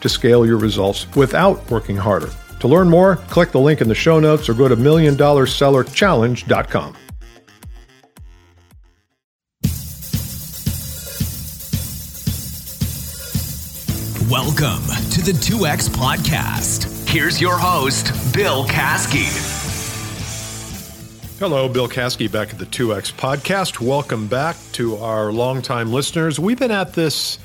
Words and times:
to 0.00 0.08
scale 0.08 0.46
your 0.46 0.58
results 0.58 1.06
without 1.14 1.70
working 1.70 1.96
harder. 1.96 2.30
To 2.60 2.68
learn 2.68 2.88
more, 2.88 3.16
click 3.16 3.52
the 3.52 3.60
link 3.60 3.80
in 3.80 3.88
the 3.88 3.94
show 3.94 4.20
notes 4.20 4.48
or 4.48 4.54
go 4.54 4.68
to 4.68 4.76
milliondollarsellerchallenge.com. 4.76 6.96
Welcome 14.30 14.82
to 15.12 15.22
the 15.22 15.32
2X 15.32 15.88
Podcast. 15.88 17.08
Here's 17.08 17.40
your 17.40 17.56
host, 17.56 18.12
Bill 18.34 18.64
Caskey. 18.64 19.26
Hello, 21.38 21.66
Bill 21.66 21.88
Caskey 21.88 22.30
back 22.30 22.50
at 22.50 22.58
the 22.58 22.66
2X 22.66 23.14
Podcast. 23.14 23.80
Welcome 23.80 24.26
back 24.26 24.56
to 24.72 24.96
our 24.96 25.32
longtime 25.32 25.90
listeners. 25.92 26.38
We've 26.38 26.58
been 26.58 26.70
at 26.70 26.92
this 26.92 27.38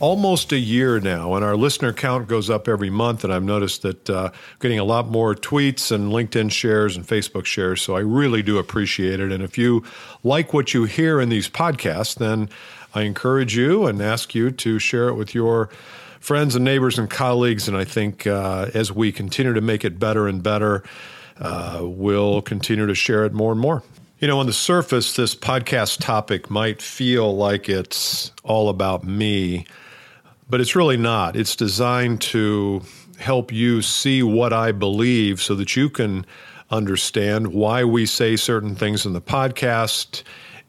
almost 0.00 0.52
a 0.52 0.58
year 0.58 1.00
now, 1.00 1.34
and 1.34 1.44
our 1.44 1.56
listener 1.56 1.92
count 1.92 2.28
goes 2.28 2.50
up 2.50 2.68
every 2.68 2.90
month. 2.90 3.24
And 3.24 3.32
I've 3.32 3.42
noticed 3.42 3.82
that 3.82 4.10
uh, 4.10 4.30
getting 4.60 4.78
a 4.78 4.84
lot 4.84 5.08
more 5.08 5.34
tweets 5.34 5.90
and 5.92 6.12
LinkedIn 6.12 6.50
shares 6.50 6.96
and 6.96 7.06
Facebook 7.06 7.44
shares. 7.44 7.80
So 7.80 7.96
I 7.96 8.00
really 8.00 8.42
do 8.42 8.58
appreciate 8.58 9.20
it. 9.20 9.32
And 9.32 9.42
if 9.42 9.56
you 9.56 9.84
like 10.22 10.52
what 10.52 10.74
you 10.74 10.84
hear 10.84 11.20
in 11.20 11.28
these 11.28 11.48
podcasts, 11.48 12.16
then 12.16 12.48
I 12.94 13.02
encourage 13.02 13.56
you 13.56 13.86
and 13.86 14.00
ask 14.00 14.34
you 14.34 14.50
to 14.50 14.78
share 14.78 15.08
it 15.08 15.14
with 15.14 15.34
your 15.34 15.70
friends 16.20 16.54
and 16.54 16.64
neighbors 16.64 16.98
and 16.98 17.08
colleagues. 17.08 17.68
And 17.68 17.76
I 17.76 17.84
think 17.84 18.26
uh, 18.26 18.70
as 18.74 18.90
we 18.90 19.12
continue 19.12 19.52
to 19.54 19.60
make 19.60 19.84
it 19.84 19.98
better 19.98 20.26
and 20.26 20.42
better, 20.42 20.82
uh, 21.38 21.80
we'll 21.82 22.42
continue 22.42 22.86
to 22.86 22.94
share 22.94 23.24
it 23.24 23.32
more 23.32 23.52
and 23.52 23.60
more. 23.60 23.82
You 24.20 24.28
know, 24.28 24.38
on 24.38 24.46
the 24.46 24.52
surface, 24.52 25.16
this 25.16 25.34
podcast 25.34 26.00
topic 26.00 26.48
might 26.48 26.80
feel 26.80 27.36
like 27.36 27.68
it's 27.68 28.32
all 28.42 28.68
about 28.68 29.04
me 29.04 29.66
but 30.48 30.60
it's 30.60 30.76
really 30.76 30.96
not. 30.96 31.36
It's 31.36 31.56
designed 31.56 32.20
to 32.22 32.82
help 33.18 33.52
you 33.52 33.82
see 33.82 34.22
what 34.22 34.52
I 34.52 34.72
believe 34.72 35.40
so 35.40 35.54
that 35.54 35.76
you 35.76 35.88
can 35.88 36.26
understand 36.70 37.48
why 37.48 37.84
we 37.84 38.06
say 38.06 38.36
certain 38.36 38.74
things 38.74 39.06
in 39.06 39.12
the 39.12 39.20
podcast, 39.20 40.22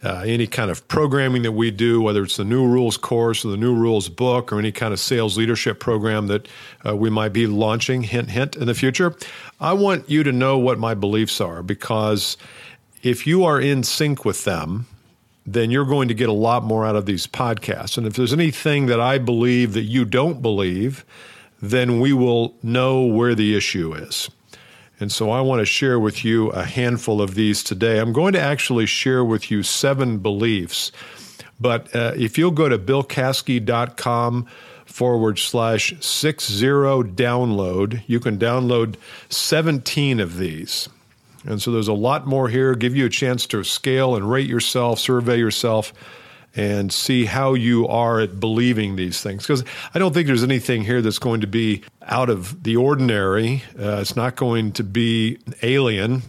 uh, 0.03 0.23
any 0.25 0.45
kind 0.45 0.69
of 0.69 0.87
programming 0.87 1.41
that 1.41 1.53
we 1.53 1.71
do, 1.71 2.01
whether 2.01 2.23
it's 2.23 2.37
the 2.37 2.43
New 2.43 2.67
Rules 2.67 2.97
course 2.97 3.43
or 3.43 3.49
the 3.49 3.57
New 3.57 3.73
Rules 3.73 4.07
book 4.07 4.53
or 4.53 4.59
any 4.59 4.71
kind 4.71 4.93
of 4.93 4.99
sales 4.99 5.37
leadership 5.37 5.79
program 5.79 6.27
that 6.27 6.47
uh, 6.85 6.95
we 6.95 7.09
might 7.09 7.33
be 7.33 7.47
launching, 7.47 8.03
hint, 8.03 8.29
hint, 8.29 8.55
in 8.55 8.67
the 8.67 8.75
future. 8.75 9.15
I 9.59 9.73
want 9.73 10.09
you 10.09 10.23
to 10.23 10.31
know 10.31 10.57
what 10.57 10.77
my 10.77 10.93
beliefs 10.93 11.41
are 11.41 11.63
because 11.63 12.37
if 13.01 13.25
you 13.25 13.43
are 13.45 13.59
in 13.59 13.83
sync 13.83 14.25
with 14.25 14.43
them, 14.43 14.85
then 15.45 15.69
you're 15.69 15.85
going 15.85 16.07
to 16.07 16.13
get 16.13 16.29
a 16.29 16.33
lot 16.33 16.63
more 16.63 16.85
out 16.85 16.95
of 16.95 17.05
these 17.05 17.27
podcasts. 17.27 17.97
And 17.97 18.07
if 18.07 18.13
there's 18.13 18.33
anything 18.33 18.88
that 18.88 18.99
I 18.99 19.17
believe 19.17 19.73
that 19.73 19.83
you 19.83 20.03
don't 20.05 20.41
believe, 20.41 21.05
then 21.61 21.99
we 21.99 22.13
will 22.13 22.55
know 22.63 23.05
where 23.05 23.35
the 23.35 23.55
issue 23.55 23.93
is. 23.93 24.29
And 24.99 25.11
so 25.11 25.29
I 25.29 25.41
want 25.41 25.59
to 25.59 25.65
share 25.65 25.99
with 25.99 26.23
you 26.23 26.49
a 26.52 26.63
handful 26.63 27.21
of 27.21 27.35
these 27.35 27.63
today. 27.63 27.99
I'm 27.99 28.13
going 28.13 28.33
to 28.33 28.41
actually 28.41 28.85
share 28.85 29.23
with 29.23 29.52
you 29.52 29.61
seven 29.61 30.19
beliefs. 30.19 30.92
But 31.59 31.93
uh, 31.95 32.14
if 32.15 32.37
you'll 32.37 32.52
go 32.52 32.70
to 32.70 32.80
billcaskey.com 32.80 34.47
forward 34.86 35.39
slash 35.39 35.93
60 35.99 36.53
download, 36.64 38.03
you 38.08 38.20
can 38.20 38.37
download 38.37 38.95
17 39.30 40.20
of 40.20 40.37
these. 40.37 40.89
And 41.45 41.61
so 41.61 41.72
there's 41.72 41.88
a 41.88 41.94
lot 41.94 42.26
more 42.26 42.50
here, 42.50 42.76
give 42.76 42.95
you 42.95 43.06
a 43.06 43.10
chance 43.10 43.45
to 43.48 43.64
scale 43.64 44.16
and 44.16 44.30
rate 44.30 44.50
yourself, 44.50 45.00
survey 45.00 45.38
yourself, 45.38 45.94
and 46.56 46.92
see 46.92 47.26
how 47.26 47.54
you 47.54 47.88
are 47.88 48.20
at 48.22 48.39
believing 48.39 48.95
these 48.95 49.22
things. 49.22 49.44
Because 49.44 49.64
I 49.94 50.00
don't 50.00 50.14
think 50.14 50.28
there's 50.28 50.44
anything 50.44 50.83
here 50.83 51.02
that's 51.02 51.20
going 51.20 51.42
to 51.42 51.48
be 51.48 51.83
out 52.02 52.30
of 52.30 52.64
the 52.64 52.78
ordinary. 52.78 53.64
Uh, 53.78 53.98
it's 53.98 54.16
not 54.16 54.36
going 54.36 54.72
to 54.73 54.83
be 54.83 55.38
alien. 55.61 56.23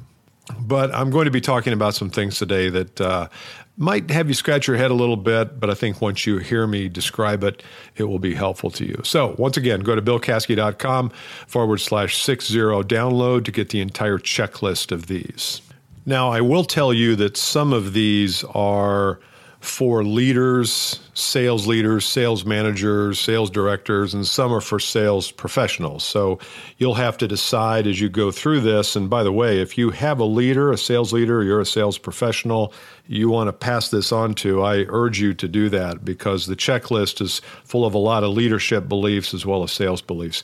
But 0.60 0.94
I'm 0.94 1.10
going 1.10 1.24
to 1.24 1.32
be 1.32 1.40
talking 1.40 1.72
about 1.72 1.94
some 1.94 2.08
things 2.10 2.38
today 2.38 2.68
that 2.68 3.00
uh, 3.00 3.28
might 3.76 4.10
have 4.10 4.28
you 4.28 4.34
scratch 4.34 4.66
your 4.66 4.76
head 4.76 4.90
a 4.90 4.94
little 4.94 5.16
bit, 5.16 5.60
but 5.60 5.68
I 5.68 5.74
think 5.74 6.00
once 6.00 6.26
you 6.26 6.38
hear 6.38 6.66
me 6.66 6.88
describe 6.88 7.44
it, 7.44 7.62
it 7.96 8.04
will 8.04 8.18
be 8.18 8.34
helpful 8.34 8.70
to 8.72 8.84
you. 8.84 9.00
So, 9.04 9.34
once 9.38 9.56
again, 9.56 9.80
go 9.80 9.94
to 9.94 10.02
billcaskey.com 10.02 11.10
forward 11.46 11.78
slash 11.78 12.22
60 12.22 12.54
download 12.54 13.44
to 13.44 13.52
get 13.52 13.70
the 13.70 13.80
entire 13.80 14.18
checklist 14.18 14.92
of 14.92 15.06
these. 15.06 15.60
Now, 16.06 16.30
I 16.30 16.40
will 16.40 16.64
tell 16.64 16.92
you 16.92 17.16
that 17.16 17.36
some 17.36 17.72
of 17.72 17.92
these 17.92 18.44
are 18.44 19.20
for 19.60 20.04
leaders, 20.04 21.00
sales 21.14 21.66
leaders, 21.66 22.04
sales 22.04 22.44
managers, 22.44 23.18
sales 23.18 23.50
directors, 23.50 24.14
and 24.14 24.26
some 24.26 24.52
are 24.52 24.60
for 24.60 24.78
sales 24.78 25.30
professionals. 25.30 26.04
So 26.04 26.38
you'll 26.78 26.94
have 26.94 27.18
to 27.18 27.28
decide 27.28 27.86
as 27.86 28.00
you 28.00 28.08
go 28.08 28.30
through 28.30 28.60
this. 28.60 28.96
And 28.96 29.08
by 29.08 29.22
the 29.22 29.32
way, 29.32 29.60
if 29.60 29.76
you 29.78 29.90
have 29.90 30.20
a 30.20 30.24
leader, 30.24 30.70
a 30.70 30.78
sales 30.78 31.12
leader, 31.12 31.42
you're 31.42 31.60
a 31.60 31.66
sales 31.66 31.98
professional, 31.98 32.72
you 33.06 33.28
want 33.28 33.48
to 33.48 33.52
pass 33.52 33.88
this 33.88 34.12
on 34.12 34.34
to, 34.36 34.62
I 34.62 34.84
urge 34.88 35.18
you 35.20 35.34
to 35.34 35.48
do 35.48 35.68
that 35.70 36.04
because 36.04 36.46
the 36.46 36.56
checklist 36.56 37.20
is 37.20 37.40
full 37.64 37.86
of 37.86 37.94
a 37.94 37.98
lot 37.98 38.24
of 38.24 38.30
leadership 38.30 38.88
beliefs 38.88 39.32
as 39.34 39.46
well 39.46 39.62
as 39.62 39.72
sales 39.72 40.02
beliefs. 40.02 40.42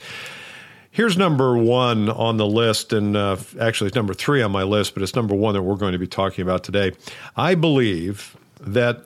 Here's 0.90 1.16
number 1.16 1.56
one 1.56 2.10
on 2.10 2.36
the 2.36 2.46
list, 2.46 2.92
and 2.92 3.16
uh, 3.16 3.38
actually, 3.58 3.88
it's 3.88 3.96
number 3.96 4.12
three 4.12 4.42
on 4.42 4.52
my 4.52 4.62
list, 4.62 4.92
but 4.92 5.02
it's 5.02 5.14
number 5.14 5.34
one 5.34 5.54
that 5.54 5.62
we're 5.62 5.76
going 5.76 5.92
to 5.92 5.98
be 5.98 6.06
talking 6.06 6.42
about 6.42 6.64
today. 6.64 6.92
I 7.34 7.54
believe 7.54 8.36
that 8.62 9.04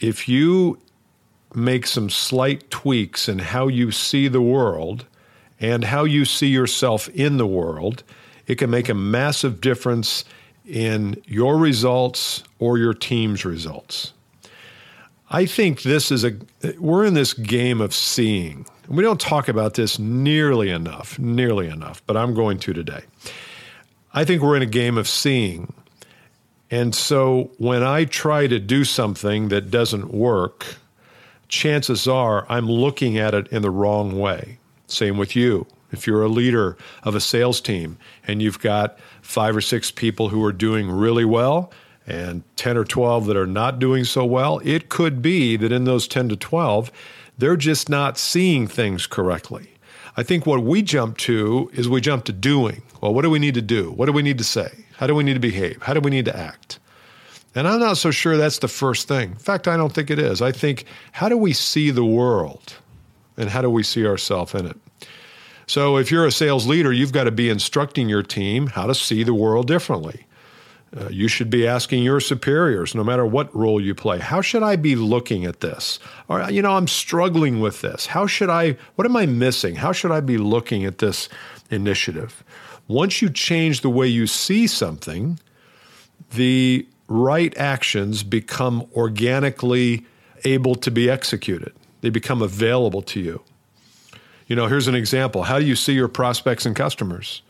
if 0.00 0.28
you 0.28 0.78
make 1.54 1.86
some 1.86 2.08
slight 2.08 2.70
tweaks 2.70 3.28
in 3.28 3.38
how 3.38 3.68
you 3.68 3.90
see 3.90 4.28
the 4.28 4.40
world 4.40 5.04
and 5.60 5.84
how 5.84 6.04
you 6.04 6.24
see 6.24 6.48
yourself 6.48 7.08
in 7.10 7.36
the 7.36 7.46
world, 7.46 8.02
it 8.46 8.56
can 8.56 8.70
make 8.70 8.88
a 8.88 8.94
massive 8.94 9.60
difference 9.60 10.24
in 10.66 11.20
your 11.26 11.56
results 11.56 12.42
or 12.58 12.78
your 12.78 12.94
team's 12.94 13.44
results. 13.44 14.12
I 15.30 15.46
think 15.46 15.82
this 15.82 16.10
is 16.10 16.24
a, 16.24 16.36
we're 16.78 17.04
in 17.04 17.14
this 17.14 17.32
game 17.32 17.80
of 17.80 17.94
seeing. 17.94 18.66
We 18.88 19.02
don't 19.02 19.20
talk 19.20 19.48
about 19.48 19.74
this 19.74 19.98
nearly 19.98 20.70
enough, 20.70 21.18
nearly 21.18 21.68
enough, 21.68 22.02
but 22.06 22.16
I'm 22.16 22.34
going 22.34 22.58
to 22.60 22.72
today. 22.74 23.02
I 24.12 24.24
think 24.24 24.42
we're 24.42 24.56
in 24.56 24.62
a 24.62 24.66
game 24.66 24.98
of 24.98 25.08
seeing. 25.08 25.72
And 26.72 26.94
so 26.94 27.50
when 27.58 27.82
I 27.82 28.06
try 28.06 28.46
to 28.46 28.58
do 28.58 28.84
something 28.84 29.48
that 29.48 29.70
doesn't 29.70 30.10
work, 30.10 30.76
chances 31.46 32.08
are 32.08 32.46
I'm 32.48 32.66
looking 32.66 33.18
at 33.18 33.34
it 33.34 33.46
in 33.48 33.60
the 33.60 33.70
wrong 33.70 34.18
way. 34.18 34.58
Same 34.86 35.18
with 35.18 35.36
you. 35.36 35.66
If 35.90 36.06
you're 36.06 36.22
a 36.22 36.28
leader 36.28 36.78
of 37.02 37.14
a 37.14 37.20
sales 37.20 37.60
team 37.60 37.98
and 38.26 38.40
you've 38.40 38.58
got 38.58 38.98
five 39.20 39.54
or 39.54 39.60
six 39.60 39.90
people 39.90 40.30
who 40.30 40.42
are 40.42 40.52
doing 40.52 40.90
really 40.90 41.26
well 41.26 41.70
and 42.06 42.42
10 42.56 42.78
or 42.78 42.84
12 42.84 43.26
that 43.26 43.36
are 43.36 43.46
not 43.46 43.78
doing 43.78 44.04
so 44.04 44.24
well, 44.24 44.58
it 44.64 44.88
could 44.88 45.20
be 45.20 45.58
that 45.58 45.72
in 45.72 45.84
those 45.84 46.08
10 46.08 46.30
to 46.30 46.36
12, 46.36 46.90
they're 47.36 47.54
just 47.54 47.90
not 47.90 48.16
seeing 48.16 48.66
things 48.66 49.06
correctly. 49.06 49.68
I 50.16 50.22
think 50.22 50.46
what 50.46 50.62
we 50.62 50.80
jump 50.80 51.18
to 51.18 51.70
is 51.74 51.86
we 51.86 52.00
jump 52.00 52.24
to 52.24 52.32
doing. 52.32 52.80
Well, 53.02 53.12
what 53.12 53.22
do 53.22 53.30
we 53.30 53.38
need 53.38 53.54
to 53.54 53.62
do? 53.62 53.90
What 53.90 54.06
do 54.06 54.12
we 54.12 54.22
need 54.22 54.38
to 54.38 54.44
say? 54.44 54.70
How 55.02 55.08
do 55.08 55.16
we 55.16 55.24
need 55.24 55.34
to 55.34 55.40
behave? 55.40 55.82
How 55.82 55.94
do 55.94 56.00
we 56.00 56.12
need 56.12 56.26
to 56.26 56.36
act? 56.36 56.78
And 57.56 57.66
I'm 57.66 57.80
not 57.80 57.96
so 57.96 58.12
sure 58.12 58.36
that's 58.36 58.58
the 58.58 58.68
first 58.68 59.08
thing. 59.08 59.32
In 59.32 59.36
fact, 59.36 59.66
I 59.66 59.76
don't 59.76 59.92
think 59.92 60.10
it 60.10 60.20
is. 60.20 60.40
I 60.40 60.52
think, 60.52 60.84
how 61.10 61.28
do 61.28 61.36
we 61.36 61.52
see 61.52 61.90
the 61.90 62.04
world? 62.04 62.74
And 63.36 63.50
how 63.50 63.62
do 63.62 63.68
we 63.68 63.82
see 63.82 64.06
ourselves 64.06 64.54
in 64.54 64.64
it? 64.64 64.76
So, 65.66 65.96
if 65.96 66.12
you're 66.12 66.24
a 66.24 66.30
sales 66.30 66.68
leader, 66.68 66.92
you've 66.92 67.10
got 67.10 67.24
to 67.24 67.32
be 67.32 67.50
instructing 67.50 68.08
your 68.08 68.22
team 68.22 68.68
how 68.68 68.86
to 68.86 68.94
see 68.94 69.24
the 69.24 69.34
world 69.34 69.66
differently. 69.66 70.24
Uh, 70.96 71.08
you 71.08 71.26
should 71.26 71.50
be 71.50 71.66
asking 71.66 72.04
your 72.04 72.20
superiors, 72.20 72.94
no 72.94 73.02
matter 73.02 73.26
what 73.26 73.52
role 73.56 73.80
you 73.80 73.96
play, 73.96 74.20
how 74.20 74.40
should 74.40 74.62
I 74.62 74.76
be 74.76 74.94
looking 74.94 75.44
at 75.44 75.62
this? 75.62 75.98
Or, 76.28 76.48
you 76.48 76.62
know, 76.62 76.76
I'm 76.76 76.86
struggling 76.86 77.58
with 77.58 77.80
this. 77.80 78.06
How 78.06 78.28
should 78.28 78.50
I, 78.50 78.76
what 78.94 79.04
am 79.04 79.16
I 79.16 79.26
missing? 79.26 79.74
How 79.74 79.90
should 79.90 80.12
I 80.12 80.20
be 80.20 80.38
looking 80.38 80.84
at 80.84 80.98
this 80.98 81.28
initiative? 81.70 82.44
Once 82.92 83.22
you 83.22 83.30
change 83.30 83.80
the 83.80 83.88
way 83.88 84.06
you 84.06 84.26
see 84.26 84.66
something, 84.66 85.38
the 86.32 86.86
right 87.08 87.56
actions 87.56 88.22
become 88.22 88.86
organically 88.94 90.04
able 90.44 90.74
to 90.74 90.90
be 90.90 91.08
executed, 91.08 91.72
they 92.02 92.10
become 92.10 92.42
available 92.42 93.00
to 93.00 93.18
you. 93.18 93.42
You 94.46 94.56
know, 94.56 94.66
here's 94.66 94.88
an 94.88 94.94
example. 94.94 95.44
How 95.44 95.58
do 95.58 95.64
you 95.64 95.74
see 95.74 95.94
your 95.94 96.08
prospects 96.08 96.66
and 96.66 96.76
customers? 96.76 97.40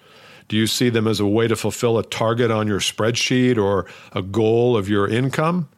Do 0.46 0.56
you 0.56 0.68
see 0.68 0.90
them 0.90 1.08
as 1.08 1.18
a 1.18 1.26
way 1.26 1.48
to 1.48 1.56
fulfill 1.56 1.98
a 1.98 2.04
target 2.04 2.52
on 2.52 2.68
your 2.68 2.78
spreadsheet 2.78 3.56
or 3.56 3.86
a 4.12 4.22
goal 4.22 4.76
of 4.76 4.88
your 4.88 5.08
income? 5.08 5.68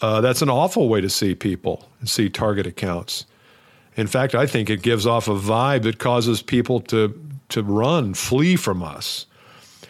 Uh, 0.00 0.20
that's 0.20 0.42
an 0.42 0.50
awful 0.50 0.88
way 0.88 1.00
to 1.00 1.10
see 1.10 1.34
people 1.34 1.88
and 1.98 2.08
see 2.08 2.28
target 2.28 2.66
accounts. 2.66 3.26
In 3.96 4.06
fact, 4.06 4.34
I 4.34 4.46
think 4.46 4.70
it 4.70 4.82
gives 4.82 5.06
off 5.06 5.26
a 5.26 5.34
vibe 5.34 5.82
that 5.82 5.98
causes 5.98 6.42
people 6.42 6.80
to 6.82 7.08
to 7.50 7.62
run, 7.62 8.14
flee 8.14 8.56
from 8.56 8.82
us. 8.82 9.26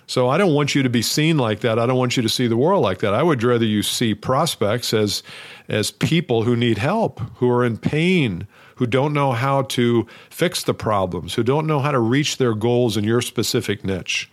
So 0.06 0.28
I 0.28 0.36
don't 0.36 0.54
want 0.54 0.74
you 0.74 0.82
to 0.82 0.90
be 0.90 1.02
seen 1.02 1.38
like 1.38 1.60
that. 1.60 1.78
I 1.78 1.86
don't 1.86 1.96
want 1.96 2.16
you 2.16 2.22
to 2.22 2.28
see 2.28 2.46
the 2.46 2.56
world 2.56 2.82
like 2.82 2.98
that. 2.98 3.14
I 3.14 3.22
would 3.22 3.42
rather 3.42 3.64
you 3.64 3.82
see 3.82 4.14
prospects 4.14 4.92
as 4.92 5.22
as 5.68 5.90
people 5.90 6.42
who 6.42 6.56
need 6.56 6.76
help, 6.76 7.20
who 7.36 7.50
are 7.50 7.64
in 7.64 7.78
pain, 7.78 8.46
who 8.76 8.86
don't 8.86 9.14
know 9.14 9.32
how 9.32 9.62
to 9.62 10.06
fix 10.28 10.62
the 10.62 10.74
problems, 10.74 11.34
who 11.34 11.42
don't 11.42 11.66
know 11.66 11.80
how 11.80 11.90
to 11.90 11.98
reach 11.98 12.36
their 12.36 12.54
goals 12.54 12.96
in 12.98 13.04
your 13.04 13.22
specific 13.22 13.82
niche. 13.82 14.30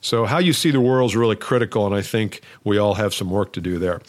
So 0.00 0.24
how 0.24 0.38
you 0.38 0.52
see 0.52 0.70
the 0.70 0.80
world 0.80 1.10
is 1.10 1.16
really 1.16 1.36
critical 1.36 1.86
and 1.86 1.94
I 1.94 2.02
think 2.02 2.40
we 2.64 2.78
all 2.78 2.94
have 2.94 3.14
some 3.14 3.30
work 3.30 3.52
to 3.54 3.60
do 3.60 3.78
there. 3.78 4.00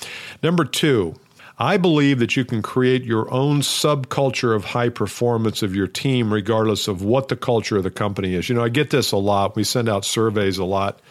Number 0.42 0.66
2, 0.66 1.16
I 1.62 1.76
believe 1.76 2.20
that 2.20 2.38
you 2.38 2.46
can 2.46 2.62
create 2.62 3.04
your 3.04 3.30
own 3.34 3.60
subculture 3.60 4.56
of 4.56 4.64
high 4.64 4.88
performance 4.88 5.62
of 5.62 5.76
your 5.76 5.88
team, 5.88 6.32
regardless 6.32 6.88
of 6.88 7.04
what 7.04 7.28
the 7.28 7.36
culture 7.36 7.76
of 7.76 7.84
the 7.84 7.92
company 7.92 8.34
is. 8.34 8.48
You 8.48 8.56
know, 8.56 8.64
I 8.64 8.70
get 8.70 8.92
this 8.92 9.12
a 9.12 9.18
lot. 9.18 9.58
We 9.58 9.66
send 9.66 9.90
out 9.90 10.06
surveys 10.06 10.58
a 10.58 10.64
lot, 10.64 11.02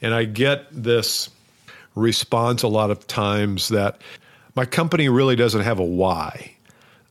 and 0.00 0.14
I 0.14 0.24
get 0.26 0.66
this 0.70 1.28
response 1.96 2.62
a 2.62 2.68
lot 2.68 2.92
of 2.92 3.04
times 3.08 3.68
that 3.70 4.00
my 4.54 4.64
company 4.64 5.08
really 5.08 5.34
doesn't 5.34 5.62
have 5.62 5.80
a 5.80 5.84
why. 5.84 6.54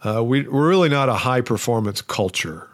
Uh, 0.06 0.24
we, 0.24 0.48
we're 0.48 0.70
really 0.70 0.88
not 0.88 1.10
a 1.10 1.16
high 1.16 1.42
performance 1.42 2.02
culture. 2.02 2.66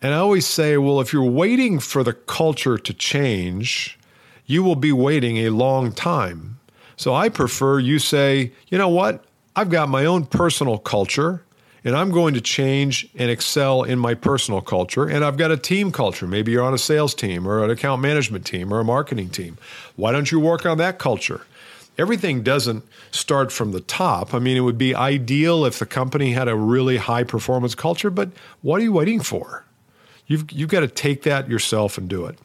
And 0.00 0.14
I 0.14 0.18
always 0.18 0.46
say, 0.46 0.76
well, 0.76 1.00
if 1.00 1.12
you're 1.12 1.24
waiting 1.24 1.80
for 1.80 2.04
the 2.04 2.12
culture 2.12 2.78
to 2.78 2.94
change, 2.94 3.98
you 4.44 4.62
will 4.62 4.76
be 4.76 4.92
waiting 4.92 5.38
a 5.38 5.50
long 5.50 5.90
time 5.90 6.60
so 6.96 7.14
I 7.14 7.28
prefer 7.28 7.78
you 7.78 7.98
say, 7.98 8.52
you 8.68 8.78
know 8.78 8.88
what? 8.88 9.24
I've 9.54 9.70
got 9.70 9.88
my 9.88 10.04
own 10.06 10.26
personal 10.26 10.78
culture 10.78 11.42
and 11.84 11.94
I'm 11.94 12.10
going 12.10 12.34
to 12.34 12.40
change 12.40 13.08
and 13.14 13.30
excel 13.30 13.84
in 13.84 13.98
my 13.98 14.14
personal 14.14 14.60
culture. 14.60 15.08
And 15.08 15.24
I've 15.24 15.36
got 15.36 15.52
a 15.52 15.56
team 15.56 15.92
culture. 15.92 16.26
Maybe 16.26 16.52
you're 16.52 16.64
on 16.64 16.74
a 16.74 16.78
sales 16.78 17.14
team 17.14 17.46
or 17.46 17.62
an 17.62 17.70
account 17.70 18.02
management 18.02 18.44
team 18.44 18.74
or 18.74 18.80
a 18.80 18.84
marketing 18.84 19.30
team. 19.30 19.56
Why 19.94 20.10
don't 20.10 20.32
you 20.32 20.40
work 20.40 20.66
on 20.66 20.78
that 20.78 20.98
culture? 20.98 21.46
Everything 21.96 22.42
doesn't 22.42 22.84
start 23.12 23.52
from 23.52 23.72
the 23.72 23.80
top. 23.80 24.34
I 24.34 24.40
mean, 24.40 24.56
it 24.56 24.60
would 24.60 24.76
be 24.76 24.94
ideal 24.94 25.64
if 25.64 25.78
the 25.78 25.86
company 25.86 26.32
had 26.32 26.48
a 26.48 26.56
really 26.56 26.96
high 26.96 27.24
performance 27.24 27.74
culture, 27.74 28.10
but 28.10 28.30
what 28.62 28.80
are 28.80 28.84
you 28.84 28.92
waiting 28.92 29.20
for? 29.20 29.64
You've, 30.26 30.50
you've 30.50 30.68
got 30.68 30.80
to 30.80 30.88
take 30.88 31.22
that 31.22 31.48
yourself 31.48 31.98
and 31.98 32.08
do 32.08 32.26
it. 32.26 32.36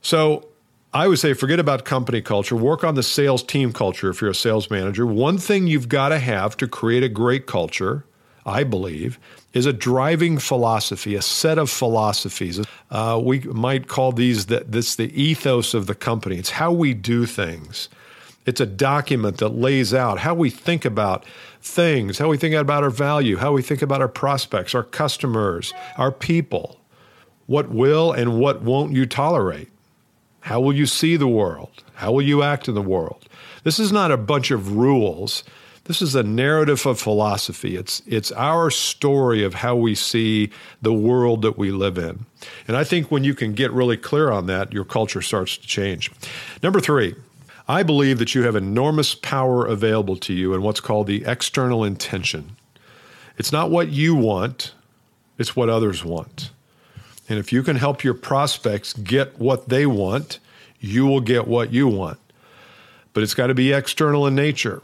So 0.00 0.46
I 0.94 1.08
would 1.08 1.18
say 1.18 1.32
forget 1.34 1.58
about 1.58 1.84
company 1.84 2.22
culture, 2.22 2.54
work 2.54 2.84
on 2.84 2.94
the 2.94 3.02
sales 3.02 3.42
team 3.42 3.72
culture 3.72 4.10
if 4.10 4.20
you're 4.20 4.30
a 4.30 4.34
sales 4.34 4.70
manager. 4.70 5.04
One 5.04 5.38
thing 5.38 5.66
you've 5.66 5.88
got 5.88 6.10
to 6.10 6.20
have 6.20 6.56
to 6.58 6.68
create 6.68 7.02
a 7.02 7.08
great 7.08 7.46
culture, 7.46 8.04
I 8.46 8.62
believe, 8.62 9.18
is 9.52 9.66
a 9.66 9.72
driving 9.72 10.38
philosophy, 10.38 11.16
a 11.16 11.22
set 11.22 11.58
of 11.58 11.68
philosophies. 11.68 12.64
Uh, 12.92 13.20
we 13.20 13.40
might 13.40 13.88
call 13.88 14.12
these 14.12 14.46
the, 14.46 14.64
this 14.68 14.94
the 14.94 15.10
ethos 15.20 15.74
of 15.74 15.88
the 15.88 15.96
company. 15.96 16.36
It's 16.36 16.50
how 16.50 16.70
we 16.70 16.94
do 16.94 17.26
things. 17.26 17.88
It's 18.46 18.60
a 18.60 18.66
document 18.66 19.38
that 19.38 19.48
lays 19.48 19.92
out 19.92 20.20
how 20.20 20.34
we 20.34 20.48
think 20.48 20.84
about 20.84 21.24
things, 21.60 22.18
how 22.18 22.28
we 22.28 22.36
think 22.36 22.54
about 22.54 22.84
our 22.84 22.90
value, 22.90 23.38
how 23.38 23.50
we 23.52 23.62
think 23.62 23.82
about 23.82 24.00
our 24.00 24.08
prospects, 24.08 24.76
our 24.76 24.84
customers, 24.84 25.74
our 25.96 26.12
people. 26.12 26.78
What 27.46 27.70
will 27.70 28.12
and 28.12 28.38
what 28.38 28.62
won't 28.62 28.92
you 28.92 29.06
tolerate? 29.06 29.70
How 30.44 30.60
will 30.60 30.74
you 30.74 30.84
see 30.84 31.16
the 31.16 31.26
world? 31.26 31.82
How 31.94 32.12
will 32.12 32.20
you 32.20 32.42
act 32.42 32.68
in 32.68 32.74
the 32.74 32.82
world? 32.82 33.26
This 33.62 33.78
is 33.78 33.90
not 33.90 34.10
a 34.10 34.18
bunch 34.18 34.50
of 34.50 34.76
rules. 34.76 35.42
This 35.84 36.02
is 36.02 36.14
a 36.14 36.22
narrative 36.22 36.84
of 36.84 37.00
philosophy. 37.00 37.76
It's, 37.76 38.02
it's 38.04 38.30
our 38.32 38.70
story 38.70 39.42
of 39.42 39.54
how 39.54 39.74
we 39.74 39.94
see 39.94 40.50
the 40.82 40.92
world 40.92 41.40
that 41.40 41.56
we 41.56 41.70
live 41.70 41.96
in. 41.96 42.26
And 42.68 42.76
I 42.76 42.84
think 42.84 43.10
when 43.10 43.24
you 43.24 43.32
can 43.32 43.54
get 43.54 43.72
really 43.72 43.96
clear 43.96 44.30
on 44.30 44.44
that, 44.48 44.70
your 44.70 44.84
culture 44.84 45.22
starts 45.22 45.56
to 45.56 45.66
change. 45.66 46.10
Number 46.62 46.78
three, 46.78 47.14
I 47.66 47.82
believe 47.82 48.18
that 48.18 48.34
you 48.34 48.42
have 48.42 48.54
enormous 48.54 49.14
power 49.14 49.64
available 49.64 50.18
to 50.18 50.34
you 50.34 50.52
in 50.52 50.60
what's 50.60 50.80
called 50.80 51.06
the 51.06 51.24
external 51.24 51.84
intention. 51.84 52.56
It's 53.38 53.50
not 53.50 53.70
what 53.70 53.88
you 53.88 54.14
want, 54.14 54.74
it's 55.38 55.56
what 55.56 55.70
others 55.70 56.04
want. 56.04 56.50
And 57.28 57.38
if 57.38 57.52
you 57.52 57.62
can 57.62 57.76
help 57.76 58.04
your 58.04 58.14
prospects 58.14 58.92
get 58.92 59.38
what 59.38 59.68
they 59.68 59.86
want, 59.86 60.38
you 60.78 61.06
will 61.06 61.20
get 61.20 61.48
what 61.48 61.72
you 61.72 61.88
want. 61.88 62.18
But 63.12 63.22
it's 63.22 63.34
got 63.34 63.46
to 63.46 63.54
be 63.54 63.72
external 63.72 64.26
in 64.26 64.34
nature. 64.34 64.82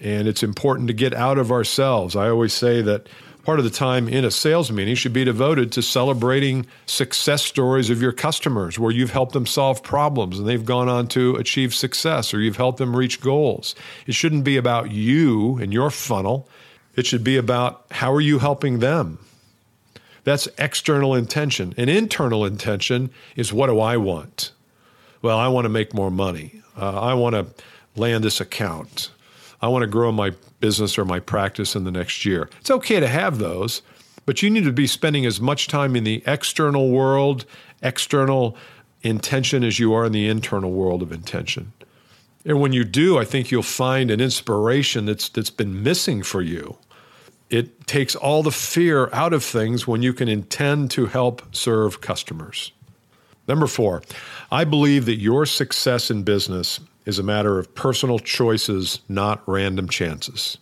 And 0.00 0.26
it's 0.26 0.42
important 0.42 0.88
to 0.88 0.94
get 0.94 1.14
out 1.14 1.38
of 1.38 1.52
ourselves. 1.52 2.16
I 2.16 2.28
always 2.28 2.52
say 2.52 2.82
that 2.82 3.08
part 3.44 3.58
of 3.58 3.64
the 3.64 3.70
time 3.70 4.08
in 4.08 4.24
a 4.24 4.30
sales 4.30 4.70
meeting 4.70 4.94
should 4.94 5.12
be 5.12 5.24
devoted 5.24 5.72
to 5.72 5.82
celebrating 5.82 6.66
success 6.86 7.44
stories 7.44 7.90
of 7.90 8.00
your 8.00 8.12
customers 8.12 8.78
where 8.78 8.92
you've 8.92 9.10
helped 9.10 9.32
them 9.32 9.46
solve 9.46 9.82
problems 9.82 10.38
and 10.38 10.48
they've 10.48 10.64
gone 10.64 10.88
on 10.88 11.08
to 11.08 11.36
achieve 11.36 11.74
success 11.74 12.32
or 12.32 12.40
you've 12.40 12.56
helped 12.56 12.78
them 12.78 12.96
reach 12.96 13.20
goals. 13.20 13.74
It 14.06 14.14
shouldn't 14.14 14.44
be 14.44 14.56
about 14.56 14.90
you 14.90 15.58
and 15.58 15.72
your 15.72 15.90
funnel. 15.90 16.48
It 16.94 17.06
should 17.06 17.24
be 17.24 17.36
about 17.36 17.84
how 17.90 18.12
are 18.12 18.20
you 18.20 18.38
helping 18.38 18.78
them? 18.78 19.18
That's 20.24 20.48
external 20.58 21.14
intention. 21.14 21.74
An 21.76 21.88
internal 21.88 22.44
intention 22.44 23.10
is 23.36 23.52
what 23.52 23.66
do 23.66 23.80
I 23.80 23.96
want? 23.96 24.52
Well, 25.20 25.38
I 25.38 25.48
want 25.48 25.64
to 25.64 25.68
make 25.68 25.94
more 25.94 26.10
money. 26.10 26.62
Uh, 26.76 27.00
I 27.00 27.14
want 27.14 27.34
to 27.34 27.46
land 27.96 28.24
this 28.24 28.40
account. 28.40 29.10
I 29.60 29.68
want 29.68 29.82
to 29.82 29.88
grow 29.88 30.10
my 30.10 30.32
business 30.60 30.98
or 30.98 31.04
my 31.04 31.20
practice 31.20 31.76
in 31.76 31.84
the 31.84 31.90
next 31.90 32.24
year. 32.24 32.48
It's 32.60 32.70
okay 32.70 33.00
to 33.00 33.08
have 33.08 33.38
those, 33.38 33.82
but 34.26 34.42
you 34.42 34.50
need 34.50 34.64
to 34.64 34.72
be 34.72 34.86
spending 34.86 35.26
as 35.26 35.40
much 35.40 35.68
time 35.68 35.94
in 35.96 36.04
the 36.04 36.22
external 36.26 36.90
world, 36.90 37.44
external 37.82 38.56
intention, 39.02 39.64
as 39.64 39.78
you 39.78 39.92
are 39.92 40.04
in 40.04 40.12
the 40.12 40.28
internal 40.28 40.70
world 40.72 41.02
of 41.02 41.12
intention. 41.12 41.72
And 42.44 42.60
when 42.60 42.72
you 42.72 42.84
do, 42.84 43.18
I 43.18 43.24
think 43.24 43.50
you'll 43.50 43.62
find 43.62 44.10
an 44.10 44.20
inspiration 44.20 45.06
that's 45.06 45.28
that's 45.28 45.50
been 45.50 45.82
missing 45.82 46.22
for 46.22 46.42
you. 46.42 46.76
It 47.52 47.86
takes 47.86 48.16
all 48.16 48.42
the 48.42 48.50
fear 48.50 49.10
out 49.12 49.34
of 49.34 49.44
things 49.44 49.86
when 49.86 50.00
you 50.00 50.14
can 50.14 50.26
intend 50.26 50.90
to 50.92 51.04
help 51.04 51.54
serve 51.54 52.00
customers. 52.00 52.72
Number 53.46 53.66
four, 53.66 54.02
I 54.50 54.64
believe 54.64 55.04
that 55.04 55.16
your 55.16 55.44
success 55.44 56.10
in 56.10 56.22
business 56.22 56.80
is 57.04 57.18
a 57.18 57.22
matter 57.22 57.58
of 57.58 57.74
personal 57.74 58.18
choices, 58.18 59.00
not 59.06 59.46
random 59.46 59.86
chances. 59.90 60.56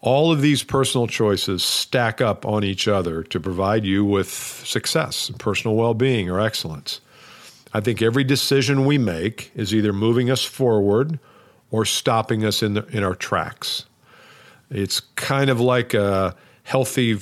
All 0.00 0.32
of 0.32 0.40
these 0.40 0.64
personal 0.64 1.06
choices 1.06 1.62
stack 1.62 2.20
up 2.20 2.44
on 2.44 2.64
each 2.64 2.88
other 2.88 3.22
to 3.22 3.38
provide 3.38 3.84
you 3.84 4.04
with 4.04 4.28
success, 4.28 5.30
personal 5.38 5.76
well 5.76 5.94
being, 5.94 6.28
or 6.28 6.40
excellence. 6.40 7.00
I 7.72 7.78
think 7.78 8.02
every 8.02 8.24
decision 8.24 8.84
we 8.84 8.98
make 8.98 9.52
is 9.54 9.72
either 9.72 9.92
moving 9.92 10.28
us 10.28 10.44
forward 10.44 11.20
or 11.70 11.84
stopping 11.84 12.44
us 12.44 12.64
in, 12.64 12.74
the, 12.74 12.84
in 12.86 13.04
our 13.04 13.14
tracks. 13.14 13.84
It's 14.72 15.00
kind 15.00 15.50
of 15.50 15.60
like 15.60 15.94
a 15.94 16.34
healthy 16.64 17.18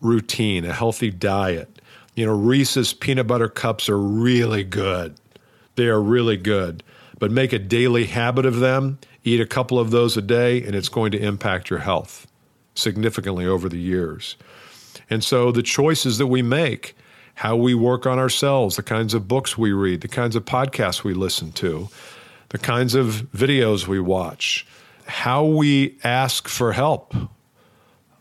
routine, 0.00 0.64
a 0.64 0.72
healthy 0.72 1.10
diet. 1.10 1.80
You 2.14 2.26
know, 2.26 2.34
Reese's 2.34 2.94
peanut 2.94 3.26
butter 3.26 3.48
cups 3.48 3.88
are 3.88 3.98
really 3.98 4.64
good. 4.64 5.16
They 5.74 5.86
are 5.86 6.00
really 6.00 6.36
good. 6.36 6.82
But 7.18 7.30
make 7.30 7.52
a 7.52 7.58
daily 7.58 8.06
habit 8.06 8.46
of 8.46 8.60
them, 8.60 8.98
eat 9.24 9.40
a 9.40 9.46
couple 9.46 9.78
of 9.78 9.90
those 9.90 10.16
a 10.16 10.22
day, 10.22 10.62
and 10.62 10.74
it's 10.74 10.88
going 10.88 11.12
to 11.12 11.18
impact 11.18 11.70
your 11.70 11.80
health 11.80 12.26
significantly 12.74 13.46
over 13.46 13.68
the 13.68 13.78
years. 13.78 14.36
And 15.10 15.24
so 15.24 15.50
the 15.50 15.62
choices 15.62 16.18
that 16.18 16.26
we 16.26 16.42
make, 16.42 16.96
how 17.34 17.56
we 17.56 17.74
work 17.74 18.06
on 18.06 18.18
ourselves, 18.18 18.76
the 18.76 18.82
kinds 18.82 19.14
of 19.14 19.28
books 19.28 19.58
we 19.58 19.72
read, 19.72 20.00
the 20.00 20.08
kinds 20.08 20.36
of 20.36 20.44
podcasts 20.44 21.04
we 21.04 21.14
listen 21.14 21.52
to, 21.52 21.88
the 22.50 22.58
kinds 22.58 22.94
of 22.94 23.26
videos 23.34 23.86
we 23.86 24.00
watch, 24.00 24.66
how 25.06 25.44
we 25.44 25.98
ask 26.04 26.48
for 26.48 26.72
help. 26.72 27.14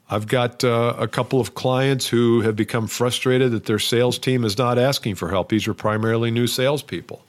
I've 0.10 0.28
got 0.28 0.64
uh, 0.64 0.96
a 1.00 1.08
couple 1.08 1.42
of 1.42 1.56
clients 1.56 2.08
who 2.08 2.42
have 2.42 2.56
become 2.56 2.88
frustrated 2.88 3.52
that 3.54 3.66
their 3.66 3.80
sales 3.80 4.20
team 4.20 4.46
is 4.46 4.58
not 4.58 4.78
asking 4.78 5.16
for 5.16 5.30
help. 5.30 5.50
These 5.50 5.68
are 5.68 5.74
primarily 5.74 6.30
new 6.30 6.46
salespeople. 6.46 7.26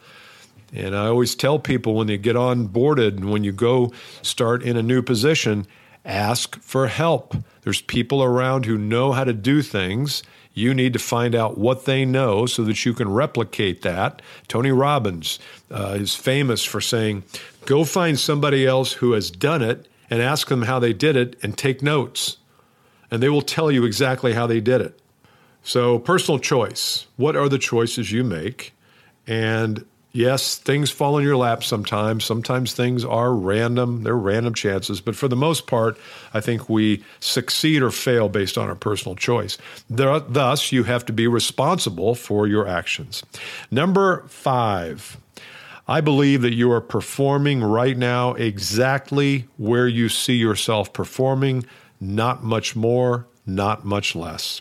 And 0.74 0.94
I 0.94 1.06
always 1.06 1.34
tell 1.34 1.58
people 1.58 1.94
when 1.94 2.06
they 2.06 2.18
get 2.18 2.36
on 2.36 2.66
boarded 2.66 3.16
and 3.16 3.30
when 3.30 3.44
you 3.44 3.52
go 3.52 3.92
start 4.20 4.62
in 4.62 4.76
a 4.76 4.82
new 4.82 5.00
position, 5.00 5.66
ask 6.04 6.60
for 6.60 6.88
help. 6.88 7.34
There's 7.62 7.80
people 7.80 8.22
around 8.22 8.66
who 8.66 8.76
know 8.76 9.12
how 9.12 9.24
to 9.24 9.32
do 9.32 9.62
things. 9.62 10.22
You 10.56 10.72
need 10.72 10.94
to 10.94 10.98
find 10.98 11.34
out 11.34 11.58
what 11.58 11.84
they 11.84 12.06
know 12.06 12.46
so 12.46 12.64
that 12.64 12.86
you 12.86 12.94
can 12.94 13.12
replicate 13.12 13.82
that. 13.82 14.22
Tony 14.48 14.72
Robbins 14.72 15.38
uh, 15.70 15.98
is 16.00 16.14
famous 16.14 16.64
for 16.64 16.80
saying, 16.80 17.24
Go 17.66 17.84
find 17.84 18.18
somebody 18.18 18.66
else 18.66 18.94
who 18.94 19.12
has 19.12 19.30
done 19.30 19.60
it 19.60 19.86
and 20.08 20.22
ask 20.22 20.48
them 20.48 20.62
how 20.62 20.78
they 20.78 20.94
did 20.94 21.14
it 21.14 21.36
and 21.42 21.58
take 21.58 21.82
notes. 21.82 22.38
and 23.10 23.22
they 23.22 23.28
will 23.28 23.42
tell 23.42 23.70
you 23.70 23.84
exactly 23.84 24.32
how 24.32 24.46
they 24.46 24.60
did 24.60 24.80
it. 24.80 24.98
So, 25.62 25.98
personal 25.98 26.38
choice. 26.38 27.06
What 27.16 27.36
are 27.36 27.48
the 27.48 27.58
choices 27.58 28.10
you 28.10 28.24
make? 28.24 28.72
And 29.26 29.84
yes, 30.16 30.56
things 30.56 30.90
fall 30.90 31.18
in 31.18 31.24
your 31.24 31.36
lap 31.36 31.62
sometimes. 31.62 32.24
Sometimes 32.24 32.72
things 32.72 33.04
are 33.04 33.32
random, 33.32 34.02
they're 34.02 34.16
random 34.16 34.54
chances. 34.54 35.00
But 35.00 35.14
for 35.14 35.28
the 35.28 35.36
most 35.36 35.66
part, 35.66 35.98
I 36.34 36.40
think 36.40 36.68
we 36.68 37.04
succeed 37.20 37.82
or 37.82 37.90
fail 37.90 38.28
based 38.28 38.56
on 38.58 38.68
our 38.68 38.74
personal 38.74 39.14
choice. 39.14 39.58
Thus, 39.88 40.72
you 40.72 40.84
have 40.84 41.04
to 41.06 41.12
be 41.12 41.26
responsible 41.26 42.14
for 42.14 42.46
your 42.46 42.66
actions. 42.66 43.22
Number 43.70 44.24
five, 44.28 45.18
I 45.86 46.00
believe 46.00 46.42
that 46.42 46.54
you 46.54 46.72
are 46.72 46.80
performing 46.80 47.62
right 47.62 47.96
now 47.96 48.34
exactly 48.34 49.46
where 49.56 49.86
you 49.86 50.08
see 50.08 50.34
yourself 50.34 50.92
performing, 50.92 51.64
not 52.00 52.42
much 52.42 52.74
more, 52.74 53.26
not 53.46 53.84
much 53.84 54.16
less. 54.16 54.60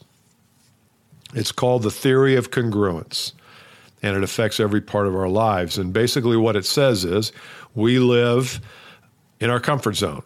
It's 1.33 1.51
called 1.51 1.83
the 1.83 1.91
theory 1.91 2.35
of 2.35 2.51
congruence, 2.51 3.33
and 4.05 4.15
it 4.15 4.23
affects 4.23 4.59
every 4.59 4.81
part 4.81 5.07
of 5.07 5.15
our 5.15 5.27
lives. 5.27 5.77
And 5.77 5.91
basically, 5.91 6.37
what 6.37 6.55
it 6.55 6.65
says 6.65 7.03
is 7.03 7.31
we 7.73 7.99
live 7.99 8.61
in 9.39 9.49
our 9.49 9.59
comfort 9.59 9.95
zone 9.95 10.23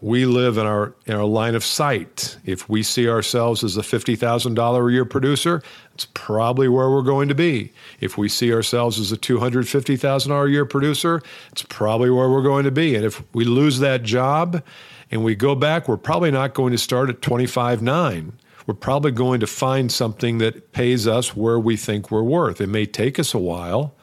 we 0.00 0.24
live 0.24 0.56
in 0.56 0.66
our 0.66 0.94
in 1.06 1.14
our 1.14 1.24
line 1.24 1.54
of 1.54 1.64
sight. 1.64 2.38
If 2.44 2.68
we 2.68 2.82
see 2.82 3.08
ourselves 3.08 3.62
as 3.62 3.76
a 3.76 3.82
fifty 3.82 4.16
thousand 4.16 4.54
dollar 4.54 4.88
a 4.88 4.92
year 4.92 5.04
producer, 5.04 5.62
it's 5.92 6.06
probably 6.14 6.68
where 6.68 6.90
we're 6.90 7.02
going 7.02 7.28
to 7.28 7.34
be. 7.34 7.72
If 8.00 8.16
we 8.16 8.28
see 8.28 8.52
ourselves 8.52 8.98
as 8.98 9.12
a 9.12 9.16
two 9.16 9.38
hundred 9.38 9.68
fifty 9.68 9.96
thousand 9.96 10.30
dollar 10.30 10.46
a 10.46 10.50
year 10.50 10.64
producer, 10.64 11.22
it's 11.52 11.64
probably 11.68 12.10
where 12.10 12.30
we're 12.30 12.42
going 12.42 12.64
to 12.64 12.70
be. 12.70 12.94
And 12.94 13.04
if 13.04 13.22
we 13.34 13.44
lose 13.44 13.78
that 13.80 14.02
job 14.02 14.62
and 15.10 15.22
we 15.22 15.34
go 15.34 15.54
back, 15.54 15.86
we're 15.86 15.98
probably 15.98 16.30
not 16.30 16.54
going 16.54 16.72
to 16.72 16.78
start 16.78 17.10
at 17.10 17.20
twenty 17.20 17.46
five 17.46 17.82
nine. 17.82 18.32
We're 18.66 18.74
probably 18.74 19.12
going 19.12 19.40
to 19.40 19.46
find 19.46 19.90
something 19.90 20.38
that 20.38 20.72
pays 20.72 21.06
us 21.06 21.34
where 21.34 21.58
we 21.58 21.76
think 21.76 22.10
we're 22.10 22.22
worth. 22.22 22.60
It 22.60 22.68
may 22.68 22.86
take 22.86 23.18
us 23.18 23.34
a 23.34 23.38
while, 23.38 23.94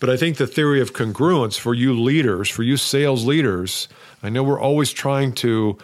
but 0.00 0.10
I 0.10 0.16
think 0.16 0.36
the 0.36 0.46
theory 0.46 0.80
of 0.80 0.92
congruence 0.92 1.58
for 1.58 1.74
you 1.74 1.98
leaders, 1.98 2.48
for 2.48 2.62
you 2.62 2.76
sales 2.76 3.24
leaders 3.24 3.88
I 4.22 4.28
know 4.28 4.42
we're 4.42 4.60
always 4.60 4.92
trying 4.92 5.32
to 5.34 5.76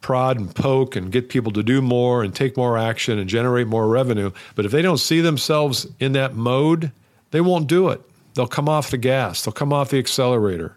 prod 0.00 0.38
and 0.38 0.52
poke 0.54 0.96
and 0.96 1.12
get 1.12 1.28
people 1.28 1.52
to 1.52 1.62
do 1.62 1.82
more 1.82 2.22
and 2.22 2.34
take 2.34 2.56
more 2.56 2.78
action 2.78 3.18
and 3.18 3.28
generate 3.28 3.66
more 3.66 3.86
revenue. 3.86 4.32
But 4.54 4.64
if 4.64 4.72
they 4.72 4.82
don't 4.82 4.98
see 4.98 5.20
themselves 5.20 5.86
in 6.00 6.12
that 6.12 6.34
mode, 6.34 6.90
they 7.30 7.40
won't 7.40 7.68
do 7.68 7.90
it. 7.90 8.00
They'll 8.34 8.46
come 8.46 8.68
off 8.68 8.90
the 8.90 8.98
gas, 8.98 9.44
they'll 9.44 9.52
come 9.52 9.72
off 9.74 9.90
the 9.90 9.98
accelerator, 9.98 10.74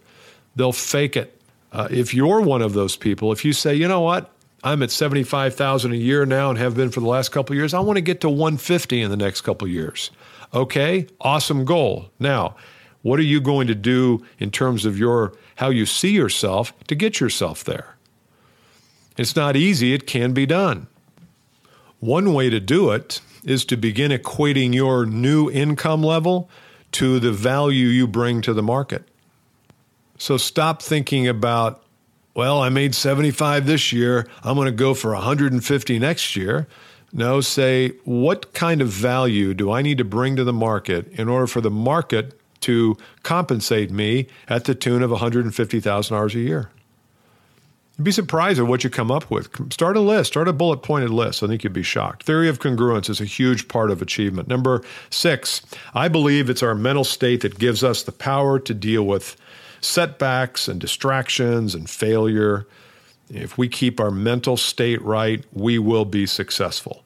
they'll 0.58 0.74
fake 0.74 1.16
it. 1.16 1.40
Uh, 1.72 1.88
if 1.90 2.14
you're 2.14 2.42
one 2.42 2.62
of 2.62 2.74
those 2.74 2.98
people, 2.98 3.32
if 3.32 3.46
you 3.46 3.54
say, 3.54 3.74
you 3.74 3.88
know 3.88 4.02
what, 4.02 4.30
I'm 4.66 4.84
at 4.84 4.92
75,000 4.92 5.94
a 5.94 5.96
year 5.96 6.26
now 6.26 6.50
and 6.50 6.60
have 6.60 6.76
been 6.76 6.90
for 6.90 7.00
the 7.00 7.08
last 7.08 7.30
couple 7.30 7.56
years, 7.56 7.74
I 7.74 7.80
want 7.80 7.98
to 7.98 8.02
get 8.02 8.22
to 8.22 8.30
150 8.30 9.02
in 9.02 9.12
the 9.12 9.16
next 9.16 9.42
couple 9.42 9.68
years. 9.68 10.12
Okay, 10.54 11.08
awesome 11.22 11.64
goal. 11.64 12.10
Now, 12.20 12.56
what 13.04 13.20
are 13.20 13.24
you 13.24 13.40
going 13.40 13.68
to 13.68 13.76
do 13.76 14.26
in 14.40 14.50
terms 14.52 14.84
of 14.84 14.98
your 14.98 15.34
how 15.56 15.70
you 15.70 15.86
see 15.86 16.12
yourself 16.12 16.74
to 16.88 16.96
get 16.96 17.20
yourself 17.20 17.64
there. 17.64 17.96
It's 19.18 19.36
not 19.36 19.56
easy, 19.56 19.94
it 19.94 20.06
can 20.06 20.34
be 20.34 20.46
done. 20.46 20.88
One 22.00 22.34
way 22.34 22.50
to 22.50 22.60
do 22.60 22.92
it 22.92 23.22
is 23.44 23.64
to 23.66 23.78
begin 23.78 24.12
equating 24.12 24.74
your 24.74 25.06
new 25.06 25.50
income 25.50 26.04
level 26.04 26.50
to 26.94 27.20
the 27.20 27.32
value 27.32 27.88
you 27.88 28.08
bring 28.08 28.42
to 28.42 28.54
the 28.54 28.64
market. 28.64 29.08
So 30.18 30.38
stop 30.38 30.82
thinking 30.82 31.28
about, 31.28 31.84
well, 32.36 32.62
I 32.62 32.70
made 32.70 32.94
75 32.94 33.66
this 33.66 33.92
year, 33.92 34.28
I'm 34.44 34.56
going 34.56 34.66
to 34.66 34.72
go 34.72 34.94
for 34.94 35.14
150 35.14 36.00
next 36.00 36.36
year. 36.36 36.68
No, 37.14 37.40
say, 37.40 37.94
what 38.04 38.54
kind 38.54 38.82
of 38.82 38.90
value 38.90 39.54
do 39.54 39.72
I 39.72 39.82
need 39.82 39.98
to 40.00 40.04
bring 40.04 40.36
to 40.36 40.44
the 40.44 40.54
market 40.54 41.08
in 41.14 41.30
order 41.30 41.48
for 41.48 41.62
the 41.62 41.72
market 41.72 42.40
to 42.66 42.98
compensate 43.22 43.92
me 43.92 44.28
at 44.50 44.66
the 44.66 44.74
tune 44.74 45.04
of 45.04 45.12
$150,000 45.12 46.34
a 46.34 46.40
year. 46.40 46.70
You'd 47.98 48.04
be 48.04 48.12
surprised 48.12 48.60
at 48.60 48.66
what 48.66 48.84
you 48.84 48.90
come 48.90 49.12
up 49.12 49.30
with. 49.30 49.72
Start 49.72 49.96
a 49.96 50.02
list, 50.02 50.32
start 50.32 50.48
a 50.48 50.54
bullet 50.54 50.78
pointed 50.78 51.12
list. 51.12 51.44
I 51.44 51.48
think 51.48 51.64
you'd 51.64 51.74
be 51.74 51.84
shocked. 51.84 52.24
Theory 52.24 52.50
of 52.50 52.60
congruence 52.60 53.08
is 53.08 53.22
a 53.22 53.26
huge 53.26 53.68
part 53.68 53.92
of 53.92 54.02
achievement. 54.02 54.48
Number 54.48 54.82
six, 55.12 55.62
I 55.94 56.08
believe 56.08 56.50
it's 56.50 56.64
our 56.64 56.74
mental 56.74 57.04
state 57.04 57.42
that 57.42 57.60
gives 57.60 57.84
us 57.84 58.02
the 58.02 58.12
power 58.12 58.60
to 58.60 58.74
deal 58.74 59.06
with 59.06 59.38
setbacks 59.82 60.68
and 60.68 60.80
distractions 60.80 61.76
and 61.76 61.90
failure. 61.90 62.68
If 63.30 63.58
we 63.58 63.68
keep 63.68 64.00
our 64.00 64.12
mental 64.12 64.58
state 64.58 65.02
right, 65.02 65.44
we 65.54 65.80
will 65.80 66.06
be 66.06 66.26
successful. 66.26 67.04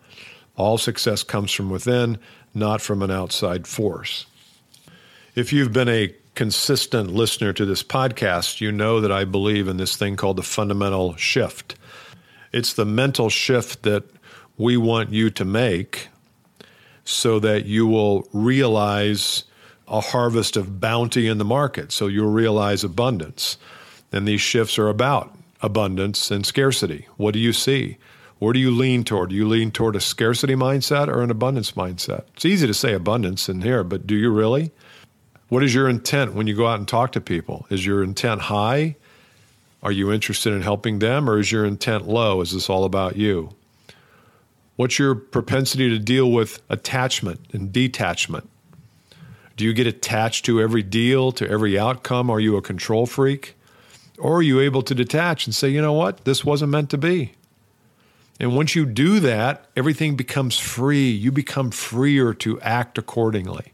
All 0.55 0.77
success 0.77 1.23
comes 1.23 1.51
from 1.51 1.69
within, 1.69 2.17
not 2.53 2.81
from 2.81 3.01
an 3.01 3.11
outside 3.11 3.67
force. 3.67 4.25
If 5.35 5.53
you've 5.53 5.71
been 5.71 5.87
a 5.87 6.13
consistent 6.35 7.11
listener 7.13 7.53
to 7.53 7.65
this 7.65 7.83
podcast, 7.83 8.61
you 8.61 8.71
know 8.71 8.99
that 9.01 9.11
I 9.11 9.25
believe 9.25 9.67
in 9.67 9.77
this 9.77 9.95
thing 9.95 10.15
called 10.15 10.37
the 10.37 10.43
fundamental 10.43 11.15
shift. 11.15 11.75
It's 12.51 12.73
the 12.73 12.85
mental 12.85 13.29
shift 13.29 13.83
that 13.83 14.03
we 14.57 14.75
want 14.75 15.11
you 15.11 15.29
to 15.29 15.45
make 15.45 16.09
so 17.05 17.39
that 17.39 17.65
you 17.65 17.87
will 17.87 18.27
realize 18.33 19.45
a 19.89 20.01
harvest 20.01 20.55
of 20.55 20.79
bounty 20.79 21.27
in 21.27 21.37
the 21.37 21.45
market. 21.45 21.91
So 21.91 22.07
you'll 22.07 22.31
realize 22.31 22.83
abundance. 22.83 23.57
And 24.11 24.27
these 24.27 24.41
shifts 24.41 24.77
are 24.79 24.89
about 24.89 25.35
abundance 25.61 26.31
and 26.31 26.45
scarcity. 26.45 27.07
What 27.17 27.33
do 27.33 27.39
you 27.39 27.53
see? 27.53 27.97
Where 28.39 28.53
do 28.53 28.59
you 28.59 28.71
lean 28.71 29.03
toward? 29.03 29.31
Do 29.31 29.35
you 29.35 29.47
lean 29.47 29.71
toward 29.71 29.97
a 29.97 30.01
scarcity 30.01 30.55
mindset 30.55 31.09
or 31.09 31.21
an 31.21 31.29
abundance 31.29 31.73
mindset? 31.73 32.23
It's 32.35 32.45
easy 32.45 32.67
to 32.67 32.73
say 32.73 32.93
abundance 32.93 33.49
in 33.49 33.61
here, 33.61 33.83
but 33.83 34.07
do 34.07 34.15
you 34.15 34.31
really? 34.31 34.71
What 35.49 35.63
is 35.63 35.73
your 35.73 35.89
intent 35.89 36.33
when 36.33 36.47
you 36.47 36.55
go 36.55 36.67
out 36.67 36.79
and 36.79 36.87
talk 36.87 37.11
to 37.13 37.21
people? 37.21 37.67
Is 37.69 37.85
your 37.85 38.01
intent 38.03 38.41
high? 38.41 38.95
Are 39.83 39.91
you 39.91 40.11
interested 40.11 40.53
in 40.53 40.61
helping 40.61 40.99
them, 40.99 41.29
or 41.29 41.39
is 41.39 41.51
your 41.51 41.65
intent 41.65 42.07
low? 42.07 42.41
Is 42.41 42.53
this 42.53 42.69
all 42.69 42.85
about 42.85 43.17
you? 43.17 43.55
What's 44.75 44.99
your 44.99 45.15
propensity 45.15 45.89
to 45.89 45.99
deal 45.99 46.31
with 46.31 46.61
attachment 46.69 47.41
and 47.51 47.73
detachment? 47.73 48.48
Do 49.59 49.65
you 49.65 49.73
get 49.73 49.87
attached 49.87 50.45
to 50.45 50.61
every 50.61 50.83
deal, 50.83 51.33
to 51.33 51.45
every 51.45 51.77
outcome? 51.77 52.29
Are 52.29 52.39
you 52.39 52.55
a 52.55 52.61
control 52.61 53.05
freak? 53.05 53.57
Or 54.17 54.37
are 54.37 54.41
you 54.41 54.61
able 54.61 54.81
to 54.83 54.95
detach 54.95 55.45
and 55.45 55.53
say, 55.53 55.67
you 55.67 55.81
know 55.81 55.91
what, 55.91 56.23
this 56.23 56.45
wasn't 56.45 56.71
meant 56.71 56.89
to 56.91 56.97
be? 56.97 57.33
And 58.39 58.55
once 58.55 58.73
you 58.73 58.85
do 58.85 59.19
that, 59.19 59.65
everything 59.75 60.15
becomes 60.15 60.57
free. 60.57 61.09
You 61.09 61.33
become 61.33 61.71
freer 61.71 62.33
to 62.35 62.61
act 62.61 62.97
accordingly. 62.97 63.73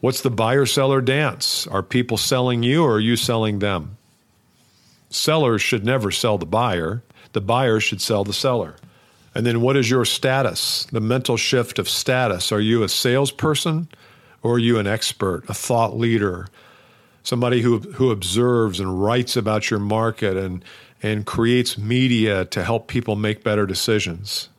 What's 0.00 0.20
the 0.20 0.28
buyer 0.28 0.66
seller 0.66 1.00
dance? 1.00 1.66
Are 1.68 1.82
people 1.82 2.18
selling 2.18 2.62
you 2.62 2.84
or 2.84 2.96
are 2.96 3.00
you 3.00 3.16
selling 3.16 3.60
them? 3.60 3.96
Sellers 5.08 5.62
should 5.62 5.86
never 5.86 6.10
sell 6.10 6.36
the 6.36 6.44
buyer, 6.44 7.02
the 7.32 7.40
buyer 7.40 7.80
should 7.80 8.02
sell 8.02 8.24
the 8.24 8.34
seller. 8.34 8.76
And 9.34 9.46
then 9.46 9.62
what 9.62 9.78
is 9.78 9.88
your 9.88 10.04
status? 10.04 10.84
The 10.92 11.00
mental 11.00 11.38
shift 11.38 11.78
of 11.78 11.88
status. 11.88 12.52
Are 12.52 12.60
you 12.60 12.82
a 12.82 12.90
salesperson 12.90 13.88
or 14.44 14.56
are 14.56 14.58
you 14.58 14.78
an 14.78 14.86
expert, 14.86 15.42
a 15.48 15.54
thought 15.54 15.96
leader, 15.96 16.46
somebody 17.24 17.62
who, 17.62 17.78
who 17.78 18.10
observes 18.10 18.78
and 18.78 19.02
writes 19.02 19.36
about 19.36 19.70
your 19.70 19.80
market 19.80 20.36
and, 20.36 20.62
and 21.02 21.24
creates 21.24 21.78
media 21.78 22.44
to 22.44 22.62
help 22.62 22.86
people 22.86 23.16
make 23.16 23.42
better 23.42 23.66
decisions? 23.66 24.50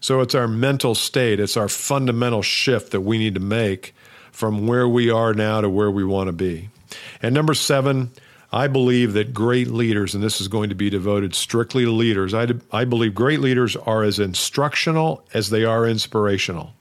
So 0.00 0.20
it's 0.20 0.34
our 0.34 0.48
mental 0.48 0.96
state, 0.96 1.38
it's 1.38 1.56
our 1.56 1.68
fundamental 1.68 2.42
shift 2.42 2.90
that 2.90 3.02
we 3.02 3.16
need 3.16 3.34
to 3.34 3.40
make 3.40 3.94
from 4.32 4.66
where 4.66 4.88
we 4.88 5.08
are 5.08 5.32
now 5.32 5.60
to 5.60 5.70
where 5.70 5.90
we 5.90 6.04
want 6.04 6.26
to 6.26 6.32
be. 6.32 6.68
And 7.22 7.32
number 7.32 7.54
seven, 7.54 8.10
I 8.52 8.66
believe 8.66 9.12
that 9.12 9.32
great 9.32 9.68
leaders, 9.68 10.14
and 10.14 10.22
this 10.22 10.40
is 10.40 10.48
going 10.48 10.68
to 10.68 10.74
be 10.74 10.90
devoted 10.90 11.34
strictly 11.34 11.84
to 11.84 11.90
leaders, 11.92 12.34
I, 12.34 12.48
I 12.72 12.84
believe 12.84 13.14
great 13.14 13.40
leaders 13.40 13.76
are 13.76 14.02
as 14.02 14.18
instructional 14.18 15.24
as 15.32 15.50
they 15.50 15.64
are 15.64 15.86
inspirational. 15.86 16.72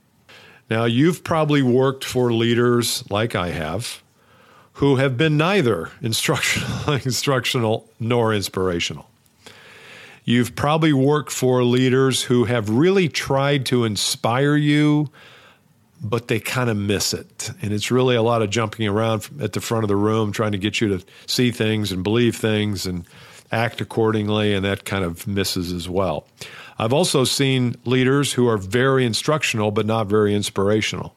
Now, 0.70 0.86
you've 0.86 1.24
probably 1.24 1.62
worked 1.62 2.04
for 2.04 2.34
leaders 2.34 3.04
like 3.10 3.36
I 3.36 3.50
have 3.50 4.02
who 4.74 4.98
have 4.98 5.18
been 5.18 5.38
neither 5.38 5.92
instructional, 6.02 6.94
instructional 7.06 7.90
nor 8.00 8.34
inspirational. 8.34 9.10
You've 10.26 10.56
probably 10.56 10.92
worked 10.92 11.32
for 11.32 11.64
leaders 11.64 12.24
who 12.24 12.46
have 12.46 12.70
really 12.70 13.08
tried 13.08 13.66
to 13.68 13.84
inspire 13.84 14.56
you 14.56 15.12
but 16.02 16.28
they 16.28 16.40
kind 16.40 16.70
of 16.70 16.78
miss 16.78 17.14
it. 17.14 17.52
And 17.62 17.74
it's 17.74 17.92
really 17.92 18.16
a 18.16 18.22
lot 18.22 18.42
of 18.42 18.50
jumping 18.50 18.88
around 18.88 19.30
at 19.40 19.54
the 19.54 19.62
front 19.62 19.84
of 19.84 19.88
the 19.88 19.96
room, 19.96 20.32
trying 20.32 20.52
to 20.52 20.58
get 20.58 20.82
you 20.82 20.98
to 20.98 21.06
see 21.28 21.52
things 21.52 21.92
and 21.92 22.04
believe 22.04 22.36
things 22.36 22.86
and 22.86 23.06
act 23.52 23.82
accordingly, 23.82 24.54
and 24.54 24.66
that 24.66 24.86
kind 24.86 25.04
of 25.04 25.28
misses 25.28 25.72
as 25.72 25.88
well. 25.88 26.28
I've 26.78 26.94
also 26.94 27.24
seen 27.24 27.76
leaders 27.86 28.34
who 28.34 28.48
are 28.48 28.58
very 28.58 29.06
instructional, 29.06 29.72
but 29.72 29.86
not 29.86 30.08
very 30.08 30.36
inspirational. 30.36 31.16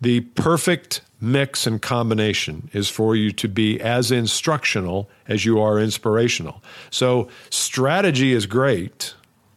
The 0.00 0.20
perfect 0.20 1.02
mix 1.20 1.66
and 1.66 1.80
combination 1.80 2.68
is 2.72 2.90
for 2.90 3.14
you 3.14 3.30
to 3.30 3.48
be 3.48 3.80
as 3.80 4.10
instructional 4.10 5.08
as 5.28 5.44
you 5.44 5.60
are 5.60 5.78
inspirational. 5.78 6.60
So, 6.90 7.28
strategy 7.50 8.32
is 8.32 8.46
great, 8.46 9.14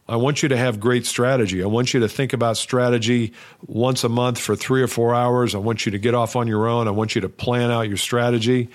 I 0.08 0.16
want 0.16 0.42
you 0.42 0.48
to 0.50 0.56
have 0.56 0.78
great 0.78 1.04
strategy. 1.04 1.62
I 1.62 1.66
want 1.66 1.92
you 1.92 2.00
to 2.00 2.08
think 2.08 2.32
about 2.32 2.56
strategy 2.56 3.32
once 3.66 4.04
a 4.04 4.08
month 4.08 4.38
for 4.38 4.54
three 4.54 4.80
or 4.80 4.86
four 4.86 5.14
hours. 5.14 5.54
I 5.54 5.58
want 5.58 5.84
you 5.84 5.92
to 5.92 5.98
get 5.98 6.14
off 6.14 6.36
on 6.36 6.46
your 6.46 6.68
own. 6.68 6.86
I 6.86 6.92
want 6.92 7.14
you 7.16 7.20
to 7.22 7.28
plan 7.28 7.72
out 7.72 7.88
your 7.88 7.96
strategy. 7.96 8.68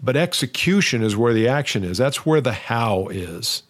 But 0.00 0.16
execution 0.16 1.02
is 1.02 1.16
where 1.16 1.32
the 1.32 1.48
action 1.48 1.82
is, 1.82 1.98
that's 1.98 2.24
where 2.24 2.40
the 2.40 2.52
how 2.52 3.08
is. 3.08 3.62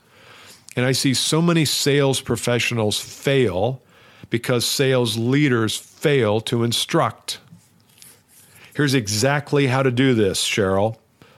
And 0.74 0.84
I 0.84 0.92
see 0.92 1.14
so 1.14 1.40
many 1.40 1.64
sales 1.64 2.20
professionals 2.20 3.00
fail 3.00 3.80
because 4.28 4.66
sales 4.66 5.16
leaders 5.16 5.76
fail 5.76 6.40
to 6.42 6.64
instruct. 6.64 7.38
Here's 8.74 8.92
exactly 8.92 9.68
how 9.68 9.82
to 9.82 9.90
do 9.90 10.12
this, 10.14 10.44
Cheryl. 10.46 10.96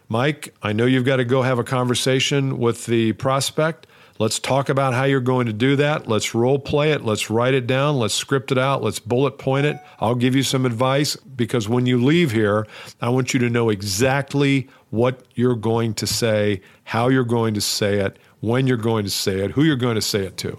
Mike, 0.09 0.55
I 0.63 0.73
know 0.73 0.87
you've 0.87 1.05
got 1.05 1.17
to 1.17 1.25
go 1.25 1.43
have 1.43 1.59
a 1.61 1.65
conversation 1.65 2.59
with 2.59 2.87
the 2.87 3.13
prospect. 3.13 3.87
Let's 4.19 4.41
talk 4.41 4.69
about 4.69 4.95
how 4.95 5.05
you're 5.05 5.21
going 5.21 5.47
to 5.47 5.53
do 5.53 5.77
that. 5.77 6.09
Let's 6.09 6.35
role 6.35 6.59
play 6.59 6.91
it. 6.91 7.05
Let's 7.05 7.31
write 7.31 7.55
it 7.55 7.69
down. 7.69 7.99
Let's 7.99 8.15
script 8.15 8.51
it 8.51 8.59
out. 8.59 8.83
Let's 8.83 8.99
bullet 8.99 9.39
point 9.39 9.67
it. 9.67 9.79
I'll 10.01 10.17
give 10.17 10.35
you 10.35 10.43
some 10.43 10.67
advice 10.67 11.15
because 11.15 11.69
when 11.69 11.87
you 11.87 12.03
leave 12.03 12.33
here, 12.33 12.67
I 13.01 13.11
want 13.11 13.33
you 13.33 13.39
to 13.39 13.49
know 13.49 13.69
exactly 13.69 14.69
what 14.91 15.23
you're 15.37 15.55
going 15.55 15.95
to 15.95 16.07
say, 16.07 16.63
how 16.83 17.09
you're 17.09 17.23
going 17.23 17.55
to 17.55 17.61
say 17.61 18.01
it, 18.01 18.19
when 18.41 18.67
you're 18.67 18.77
going 18.77 19.05
to 19.05 19.11
say 19.11 19.39
it, 19.39 19.53
who 19.53 19.63
you're 19.63 19.77
going 19.77 19.95
to 19.95 20.03
say 20.03 20.25
it 20.25 20.37
to. 20.39 20.59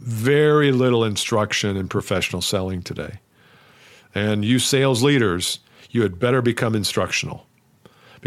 Very 0.00 0.72
little 0.72 1.04
instruction 1.04 1.76
in 1.76 1.88
professional 1.88 2.42
selling 2.42 2.82
today. 2.82 3.20
And 4.12 4.44
you 4.44 4.58
sales 4.58 5.04
leaders, 5.04 5.60
you 5.90 6.02
had 6.02 6.18
better 6.18 6.42
become 6.42 6.74
instructional 6.74 7.45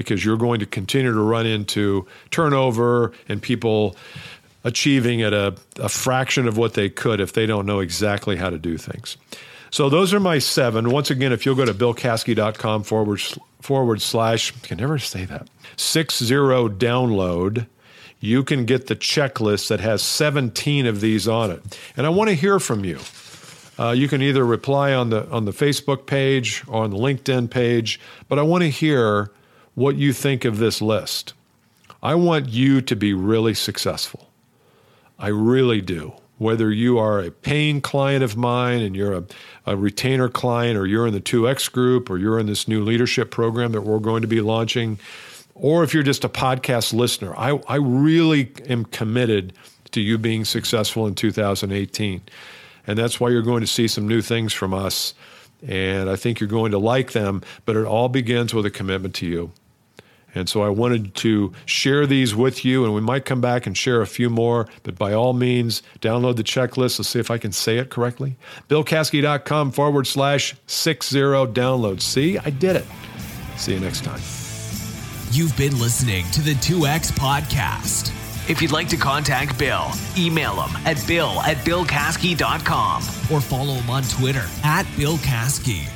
because 0.04 0.24
you're 0.24 0.38
going 0.38 0.60
to 0.60 0.66
continue 0.66 1.12
to 1.12 1.22
run 1.22 1.46
into 1.46 2.08
turnover 2.32 3.12
and 3.28 3.42
people 3.42 3.96
achieving 4.64 5.22
at 5.22 5.34
a, 5.34 5.56
a 5.78 5.90
fraction 5.90 6.48
of 6.48 6.58
what 6.58 6.74
they 6.74 6.90
could 6.90 7.20
if 7.20 7.34
they 7.34 7.46
don't 7.46 7.66
know 7.66 7.80
exactly 7.80 8.36
how 8.36 8.50
to 8.50 8.58
do 8.58 8.78
things. 8.78 9.18
So 9.72 9.90
those 9.90 10.14
are 10.14 10.20
my 10.20 10.40
seven. 10.40 10.90
Once 10.90 11.12
again, 11.12 11.32
if 11.32 11.46
you'll 11.46 11.56
go 11.56 11.66
to 11.66 11.74
billcaskey.com 11.74 12.84
forward 12.84 13.22
forward 13.62 14.02
slash, 14.02 14.54
I 14.56 14.68
can 14.68 14.78
never 14.78 14.98
say 14.98 15.26
that, 15.26 15.48
six 15.76 16.24
zero 16.24 16.70
download, 16.70 17.68
you 18.20 18.44
can 18.44 18.66
get 18.66 18.88
the 18.88 18.96
checklist 18.96 19.68
that 19.68 19.80
has 19.80 20.02
17 20.02 20.86
of 20.86 21.02
these 21.02 21.28
on 21.28 21.52
it. 21.52 21.80
And 21.96 22.06
I 22.06 22.10
want 22.10 22.30
to 22.30 22.36
hear 22.36 22.60
from 22.60 22.84
you. 22.84 23.00
Uh, 23.78 23.92
you 23.92 24.08
can 24.10 24.22
either 24.22 24.46
reply 24.46 24.94
on 24.94 25.10
the 25.10 25.30
on 25.30 25.46
the 25.46 25.52
Facebook 25.52 26.06
page 26.06 26.64
or 26.68 26.84
on 26.84 26.90
the 26.90 26.98
LinkedIn 26.98 27.50
page, 27.50 28.00
but 28.28 28.38
I 28.38 28.42
want 28.42 28.64
to 28.64 28.70
hear 28.70 29.32
what 29.76 29.96
you 29.96 30.14
think 30.14 30.46
of 30.46 30.58
this 30.58 30.82
list. 30.82 31.34
I 32.02 32.16
want 32.16 32.50
you 32.50 32.82
to 32.82 32.96
be 32.96 33.14
really 33.14 33.54
successful. 33.54 34.30
I 35.18 35.28
really 35.28 35.82
do. 35.82 36.14
Whether 36.38 36.72
you 36.72 36.98
are 36.98 37.20
a 37.20 37.32
paying 37.32 37.82
client 37.82 38.24
of 38.24 38.38
mine 38.38 38.80
and 38.80 38.96
you're 38.96 39.14
a, 39.14 39.24
a 39.66 39.76
retainer 39.76 40.30
client, 40.30 40.78
or 40.78 40.86
you're 40.86 41.06
in 41.06 41.14
the 41.14 41.20
2X 41.20 41.70
group, 41.70 42.10
or 42.10 42.18
you're 42.18 42.40
in 42.40 42.46
this 42.46 42.68
new 42.68 42.82
leadership 42.82 43.30
program 43.30 43.74
that 43.74 43.82
we're 43.82 44.00
going 44.00 44.22
to 44.22 44.28
be 44.28 44.40
launching, 44.40 44.98
or 45.54 45.84
if 45.84 45.94
you're 45.94 46.04
just 46.04 46.24
a 46.24 46.30
podcast 46.30 46.94
listener, 46.94 47.36
I, 47.36 47.60
I 47.68 47.76
really 47.76 48.54
am 48.70 48.86
committed 48.86 49.52
to 49.92 50.00
you 50.00 50.18
being 50.18 50.46
successful 50.46 51.06
in 51.08 51.16
2018. 51.16 52.22
And 52.88 52.98
that's 52.98 53.20
why 53.20 53.30
you're 53.30 53.42
going 53.42 53.62
to 53.62 53.68
see 53.68 53.88
some 53.88 54.08
new 54.08 54.22
things 54.22 54.54
from 54.54 54.74
us. 54.74 55.14
And 55.68 56.10
I 56.10 56.16
think 56.16 56.40
you're 56.40 56.50
going 56.50 56.72
to 56.72 56.78
like 56.78 57.12
them, 57.12 57.42
but 57.66 57.76
it 57.76 57.86
all 57.86 58.10
begins 58.10 58.54
with 58.54 58.66
a 58.66 58.72
commitment 58.72 59.14
to 59.16 59.26
you. 59.26 59.52
And 60.36 60.48
so 60.48 60.62
I 60.62 60.70
wanted 60.70 61.16
to 61.16 61.54
share 61.66 62.06
these 62.06 62.36
with 62.36 62.64
you, 62.64 62.86
and 62.86 62.94
we 62.94 63.02
might 63.02 63.26
come 63.26 63.42
back 63.42 63.66
and 63.66 63.76
share 63.76 64.02
a 64.02 64.08
few 64.08 64.30
more. 64.30 64.68
But 64.84 64.98
by 64.98 65.14
all 65.14 65.34
means, 65.34 65.82
download 66.02 66.36
the 66.36 66.44
checklist. 66.44 67.00
Let's 67.00 67.10
see 67.10 67.20
if 67.20 67.32
I 67.32 67.38
can 67.38 67.52
say 67.52 67.78
it 67.78 67.90
correctly. 67.90 68.38
BillCaskey.com 68.70 69.72
forward 69.72 70.06
slash 70.06 70.56
60 70.68 71.16
download. 71.16 72.02
See, 72.02 72.38
I 72.38 72.52
did 72.52 72.76
it. 72.76 72.86
See 73.58 73.74
you 73.74 73.80
next 73.80 74.04
time. 74.04 74.22
You've 75.32 75.56
been 75.58 75.78
listening 75.80 76.26
to 76.32 76.42
the 76.42 76.56
2X 76.56 77.12
Podcast. 77.14 78.29
If 78.50 78.64
you'd 78.64 78.72
like 78.72 78.88
to 78.90 78.98
contact 78.98 79.60
Bill, 79.60 79.92
email 80.18 80.60
him 80.60 80.76
at 80.84 80.98
bill 81.06 81.40
at 81.42 81.58
billcaskey.com 81.58 83.04
or 83.32 83.42
follow 83.42 83.76
him 83.76 83.90
on 83.92 84.02
Twitter 84.04 84.46
at 84.64 84.88
Bill 84.98 85.18
Caskey. 85.18 85.88